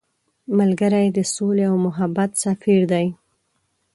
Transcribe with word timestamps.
ملګری 0.57 1.07
د 1.17 1.19
سولې 1.35 1.63
او 1.69 1.75
محبت 1.85 2.31
سفیر 2.43 2.81
دی 2.91 3.07